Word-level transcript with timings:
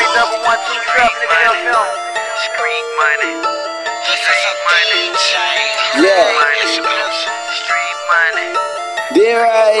ain't 0.00 0.12
number 0.16 0.38
one, 0.46 0.60
two 0.64 0.78
trap 0.88 1.12
nigga 1.20 1.36
FM. 1.52 1.88
Street 2.48 2.86
money. 3.00 3.34
Street 4.08 4.56
money. 4.64 5.04
Yeah. 6.00 6.32
Street 7.60 7.98
money. 8.08 8.50
There 9.14 9.44
I 9.44 9.76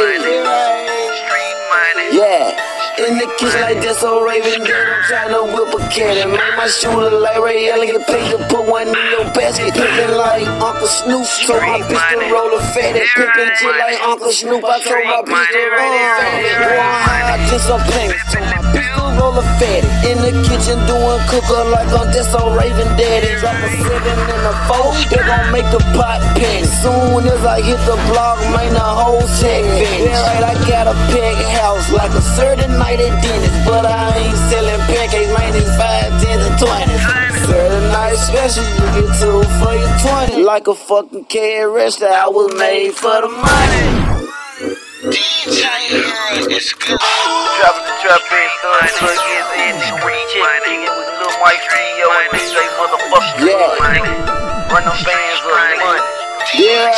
Street 1.24 1.58
money. 1.72 2.06
Yeah. 2.16 2.72
In 3.02 3.16
the 3.16 3.26
kitchen 3.40 3.60
like 3.62 3.80
this, 3.80 3.98
so 3.98 4.22
Raven 4.22 4.62
dead. 4.62 4.68
I'm 4.68 5.02
tryna 5.08 5.42
whip 5.48 5.74
a 5.74 5.80
cat 5.88 6.22
and 6.22 6.30
make 6.30 6.56
my 6.56 6.68
shooter 6.68 7.10
like 7.10 7.40
Ray 7.40 7.70
Allen. 7.70 7.88
Get 7.88 8.06
paid 8.06 8.30
to 8.30 8.38
put 8.52 8.68
one 8.68 8.86
in 8.86 9.06
your 9.10 9.24
basket. 9.32 9.72
Pimpin' 9.72 10.14
like 10.14 10.46
Uncle 10.60 10.86
Snoop. 10.86 11.24
So 11.24 11.58
my 11.58 11.80
to 11.80 12.16
roll 12.30 12.52
a 12.52 12.60
fatty. 12.60 13.00
Pimpin' 13.00 13.56
shit 13.56 13.76
like 13.80 13.98
Uncle 14.04 14.30
Snoop. 14.30 14.62
I 14.62 14.78
told 14.84 15.26
my 15.26 15.40
to 15.50 15.62
roll 15.72 15.96
a. 15.98 16.62
One 16.76 17.41
just 17.52 17.68
some 17.68 17.84
payments. 17.92 18.32
Told 18.32 19.36
my 19.36 19.44
fatty. 19.60 19.84
In 20.08 20.16
the 20.24 20.32
kitchen 20.48 20.80
doing 20.88 21.20
cooker 21.28 21.62
like 21.68 21.92
I'm 21.92 22.08
just 22.10 22.32
so 22.32 22.48
Raven 22.56 22.88
daddy. 22.96 23.36
Drop 23.38 23.54
a 23.54 23.68
seven 23.68 24.18
and 24.32 24.44
a 24.48 24.54
four. 24.66 24.96
They 25.12 25.20
gon' 25.20 25.52
make 25.52 25.68
the 25.68 25.82
pot 25.92 26.24
pan. 26.34 26.64
Soon 26.80 27.28
as 27.28 27.44
I 27.44 27.60
hit 27.60 27.78
the 27.84 27.96
block, 28.08 28.40
man, 28.56 28.72
the 28.72 28.80
whole 28.80 29.20
check 29.36 29.62
finish. 29.76 30.08
Yeah, 30.08 30.40
right, 30.40 30.44
I 30.48 30.54
got 30.64 30.86
a 30.88 30.96
peg 31.12 31.36
house 31.60 31.92
like 31.92 32.12
a 32.12 32.22
certain 32.22 32.72
night 32.78 33.00
at 33.00 33.14
Dennis. 33.20 33.54
But 33.68 33.84
I 33.84 34.16
ain't 34.16 34.38
selling 34.48 34.80
pancakes, 34.88 35.32
man, 35.36 35.52
it's 35.54 35.72
five, 35.76 36.10
tens, 36.24 36.42
and 36.48 36.56
twenties. 36.56 37.04
Certain 37.46 37.86
night 37.92 38.16
special, 38.16 38.64
you 38.64 38.86
get 38.96 39.08
two 39.20 39.44
for 39.60 39.74
your 39.76 39.92
twenty. 40.00 40.42
Like 40.42 40.66
a 40.68 40.74
fucking 40.74 41.26
KRS, 41.26 42.00
that 42.00 42.12
I 42.24 42.28
was 42.28 42.48
made 42.56 42.94
for 42.94 43.20
the 43.20 43.28
money. 43.28 44.11
DJ 46.52 46.58
Earl 46.58 46.58
is 46.58 46.72
good. 46.74 47.00
Dropping 47.00 47.86
the 47.88 47.96
trap 48.04 48.20
in, 48.28 48.48
thug, 48.60 48.84
thug 49.00 49.16
is 49.24 49.48
in, 49.56 49.74
street 49.88 50.28
chick, 50.28 50.44
kicking 50.64 50.84
with 50.84 51.08
Lil 51.16 51.32
Mike 51.40 51.64
CEO 51.64 52.08
and 52.12 52.28
they 52.32 52.44
say 52.44 52.66
motherfucking 52.76 53.48
Yeah. 53.48 54.68
Run 54.68 54.84
them 54.84 55.00
bands 55.04 55.40
up, 55.44 55.56
money. 55.80 56.00
Yeah, 56.56 56.92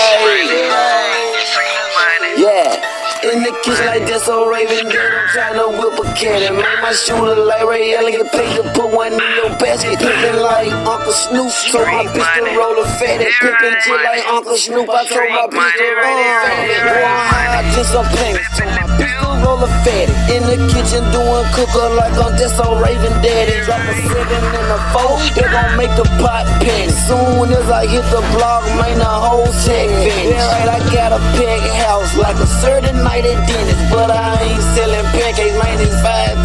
Street 1.38 1.82
money. 1.94 2.42
Yeah. 2.42 3.30
In 3.30 3.42
the 3.42 3.52
kitchen 3.62 3.86
like 3.86 4.06
this, 4.06 4.24
so 4.24 4.46
Raven 4.46 4.88
dead. 4.90 5.14
I'm 5.14 5.56
tryna 5.56 5.66
whip 5.78 5.98
a 5.98 6.04
cat 6.14 6.42
and 6.42 6.56
make 6.56 6.82
my 6.82 6.92
shooter 6.92 7.34
like 7.34 7.64
Ray 7.64 7.94
Allen. 7.96 8.12
Get 8.12 8.30
paid 8.32 8.56
to 8.56 8.62
put 8.74 8.92
one 8.92 9.12
in 9.14 9.18
your 9.18 9.33
basket. 9.74 9.98
Pimpin' 9.98 10.40
like 10.42 10.72
Uncle 10.86 11.12
Snoop. 11.12 11.50
Told 11.70 11.86
my 11.86 12.06
bitch 12.06 12.30
to 12.38 12.58
roll 12.58 12.78
a 12.78 12.86
fatty. 12.98 13.26
Pimpin' 13.42 13.80
shit 13.82 14.00
like 14.02 14.26
Uncle 14.26 14.56
Snoop. 14.56 14.88
I 14.88 15.04
told 15.06 15.30
my 15.30 15.46
bitch 15.50 15.74
to 15.78 15.86
roll 15.98 16.18
a 16.18 16.34
fatty. 16.42 16.74
One 17.02 17.22
high, 17.30 17.62
just 17.74 17.90
some 17.92 18.06
payments. 18.14 18.48
Told 18.54 18.70
my 18.70 18.86
bitch 18.94 19.14
to 19.18 19.28
roll 19.42 19.62
a 19.62 19.68
fatty. 19.82 20.14
In 20.34 20.42
the 20.46 20.58
kitchen 20.70 21.02
doing 21.10 21.46
cooker 21.54 21.88
like 21.98 22.14
I'm 22.14 22.36
just 22.38 22.56
so 22.56 22.78
Raven 22.78 23.14
daddy. 23.22 23.64
Drop 23.66 23.82
a 23.82 23.94
seven 24.06 24.42
and 24.54 24.70
a 24.70 24.78
four. 24.94 25.18
They 25.34 25.46
gon' 25.50 25.74
make 25.76 25.94
the 25.98 26.06
pot 26.22 26.46
pan. 26.62 26.90
Soon 27.08 27.50
as 27.50 27.68
I 27.70 27.86
hit 27.86 28.06
the 28.14 28.22
block, 28.34 28.64
man, 28.78 28.98
the 28.98 29.04
whole 29.04 29.50
check 29.66 29.90
finish. 29.90 30.38
Yeah, 30.38 30.64
right, 30.64 30.68
I 30.68 30.80
got 30.94 31.12
a 31.12 31.20
peg 31.36 31.62
house 31.84 32.16
like 32.16 32.36
a 32.36 32.46
certain 32.46 33.02
night 33.02 33.26
at 33.26 33.38
Dennis. 33.48 33.80
But 33.90 34.10
I 34.10 34.40
ain't 34.40 34.62
selling 34.74 35.04
pancakes, 35.12 35.56
man, 35.58 35.80
it's 35.80 35.94
five, 36.00 36.43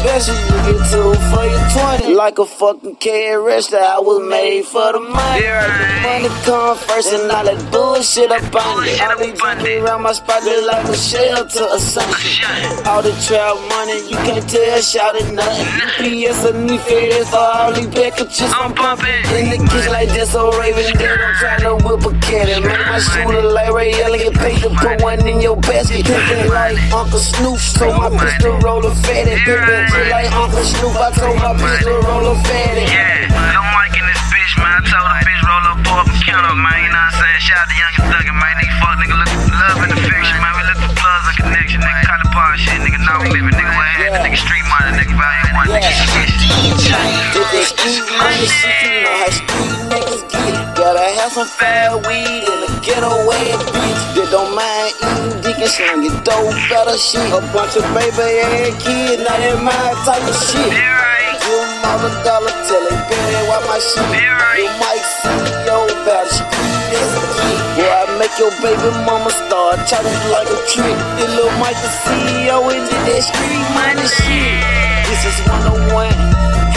special, 0.00 0.34
you 0.34 0.72
get 0.72 0.90
two 0.90 1.12
for 1.28 1.44
your 1.44 1.64
twenty. 1.68 1.99
Like 2.10 2.40
a 2.40 2.44
fucking 2.44 2.96
KRS, 2.96 3.70
that 3.70 3.86
I 3.86 4.00
was 4.00 4.18
made 4.28 4.64
for 4.64 4.92
the 4.92 4.98
money. 4.98 5.46
The 5.46 6.00
money 6.02 6.28
come 6.42 6.76
first 6.76 7.12
and 7.14 7.30
all 7.30 7.44
that 7.44 7.60
bullshit 7.70 8.32
up 8.32 8.42
on 8.50 8.82
it. 8.82 8.98
All 8.98 9.14
these 9.16 9.38
junkies 9.38 9.78
around 9.78 10.02
my 10.02 10.12
spot, 10.12 10.42
they 10.42 10.58
like 10.66 10.90
a 10.90 10.96
shelter 10.96 11.70
or 11.70 11.78
something. 11.78 12.82
All 12.90 13.00
the 13.00 13.14
trap 13.22 13.54
money, 13.70 14.02
you 14.10 14.18
can't 14.26 14.42
tell, 14.42 14.80
shout 14.82 15.14
it 15.14 15.30
nothing. 15.30 15.70
UPS 16.02 16.44
a 16.50 16.52
new 16.58 16.78
fed 16.82 17.26
for 17.30 17.38
all 17.38 17.72
these 17.72 17.86
packages 17.94 18.50
I'm 18.58 18.74
pumping. 18.74 19.22
In 19.38 19.54
the 19.54 19.58
kitchen 19.70 19.92
like 19.92 20.08
this, 20.10 20.32
so 20.32 20.50
Raven 20.58 20.90
dead, 20.98 21.14
I'm 21.14 21.34
tryna 21.38 21.78
whip 21.86 22.02
a 22.04 22.10
and 22.10 22.64
make 22.64 22.86
my 22.90 22.98
shooter 22.98 23.42
like 23.42 23.70
Ray 23.70 23.94
Allen. 24.02 24.18
Get 24.18 24.34
paid 24.34 24.58
to 24.62 24.70
put 24.70 25.00
one 25.00 25.26
in 25.26 25.40
your 25.40 25.56
basket. 25.56 26.04
Pimpin' 26.04 26.50
like 26.50 26.76
Uncle 26.92 27.18
Snoop, 27.18 27.58
so 27.58 27.86
my 27.94 28.10
bitch 28.10 28.38
to 28.42 28.50
roll 28.66 28.84
a 28.84 28.94
fatty. 28.94 29.36
Pimpin' 29.46 30.10
like 30.10 30.32
Uncle 30.32 30.64
Snoop, 30.64 30.96
I 30.96 31.10
told 31.14 31.36
my 31.36 31.54
bitch 31.54 31.80
to 31.86 31.99
roll 32.04 32.26
a 32.30 32.34
fatty. 32.44 32.84
Yeah, 32.88 33.30
Mike 33.74 33.96
in 33.96 34.04
this 34.06 34.22
bitch, 34.32 34.54
man. 34.58 34.72
I 34.72 34.80
told 34.84 35.04
the 35.04 35.14
bitch 35.24 35.42
roll 35.44 35.64
up, 35.70 35.78
pull 35.84 35.98
up 36.00 36.08
and 36.08 36.20
count 36.24 36.44
up, 36.46 36.56
man. 36.56 36.78
You 36.84 36.90
know 36.92 37.00
what 37.00 37.14
I'm 37.14 37.20
saying? 37.20 37.40
Shout 37.40 37.60
out 37.60 37.68
to 37.68 37.76
Young 37.76 37.94
and 38.00 38.06
Thugger, 38.10 38.36
man. 38.36 38.54
These 38.60 38.74
fuck 38.80 38.94
nigga 39.00 39.16
look 39.16 39.32
love 39.56 39.78
and 39.84 39.92
affection, 39.92 40.36
man. 40.40 40.52
We 40.56 40.62
look 40.68 40.78
for 40.80 40.92
plugs 40.96 41.26
and 41.30 41.36
connection, 41.36 41.80
nigga. 41.80 42.02
Color 42.08 42.28
bar 42.32 42.56
shit, 42.56 42.80
nigga. 42.80 42.98
Now 43.04 43.20
we 43.20 43.28
living, 43.30 43.54
nigga. 43.54 43.72
What 43.72 43.86
happened, 43.96 44.24
nigga? 44.24 44.38
Street 44.40 44.66
money, 44.68 44.90
nigga. 44.96 45.14
Value 45.14 45.54
one, 45.54 45.68
nigga. 45.68 45.90
DJ 46.60 46.88
Get 47.32 47.46
that 47.52 47.66
street 47.66 48.04
money 48.18 48.46
shit, 48.46 48.82
you 48.82 49.02
know 49.06 49.16
how 49.16 49.30
street 49.30 49.72
niggas 49.90 50.22
get. 50.28 50.76
Gotta 50.76 51.06
have 51.20 51.32
some 51.32 51.46
fat 51.46 51.94
weed 52.06 52.42
in 52.46 52.58
a 52.64 52.70
getaway 52.80 53.52
bitch 53.70 54.02
that 54.16 54.28
don't 54.30 54.54
mind 54.54 54.94
eating 54.98 55.40
dick 55.42 55.58
and 55.58 55.70
slang 55.70 56.04
it 56.04 56.16
dope 56.24 56.56
better 56.68 56.96
shit. 56.96 57.22
A 57.32 57.40
bunch 57.52 57.76
of 57.76 57.84
baby 57.94 58.40
ass 58.40 58.82
kids, 58.82 59.22
not 59.22 59.40
in 59.40 59.62
my 59.64 59.72
type 60.04 60.24
of 60.24 60.36
shit. 60.36 61.09
A 61.50 62.08
dollar 62.22 62.46
they 62.46 62.94
better 63.10 63.42
watch 63.50 63.66
my 63.66 63.78
shit. 63.82 63.98
You 64.54 64.70
might 64.78 65.02
it. 65.02 66.46
This 66.94 67.10
kid. 67.34 67.58
Boy, 67.74 67.90
I 67.90 68.06
make 68.22 68.30
your 68.38 68.54
baby 68.62 68.90
mama 69.02 69.34
start 69.34 69.82
chatting 69.90 70.14
like 70.30 70.46
a 70.46 70.58
trick. 70.70 70.94
This 71.18 71.26
little 71.34 71.50
Mike 71.58 71.74
the 71.82 71.90
CEO 72.06 72.70
into 72.70 72.94
that 72.94 73.22
street 73.26 73.66
money 73.74 74.06
shit. 74.06 74.62
This 75.10 75.26
is 75.26 75.42
101. 75.50 76.14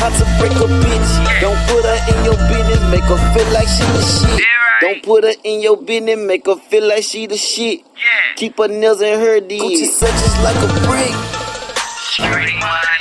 How 0.02 0.10
to 0.10 0.26
break 0.42 0.58
a 0.58 0.66
bitch. 0.82 1.12
Don't 1.38 1.62
put 1.70 1.86
her 1.86 2.00
in 2.10 2.26
your 2.26 2.38
business, 2.50 2.82
make 2.90 3.06
her 3.06 3.22
feel 3.38 3.50
like 3.54 3.70
she 3.70 3.86
the 3.94 4.02
shit. 4.02 4.42
Don't 4.82 5.04
put 5.04 5.24
her 5.24 5.38
in 5.46 5.62
your 5.62 5.78
business, 5.78 6.18
make 6.18 6.48
her 6.48 6.58
feel 6.58 6.88
like 6.90 7.04
she 7.04 7.28
the 7.28 7.38
shit. 7.38 7.80
Yeah. 7.80 8.36
Keep 8.38 8.58
her 8.58 8.68
nails 8.68 9.02
in 9.02 9.20
her 9.20 9.40
Gucci 9.40 9.86
such 9.86 10.10
is 10.10 10.36
like 10.42 10.58
a 10.58 10.70
brick. 10.90 11.14
Street 12.10 12.58
money. 12.58 12.94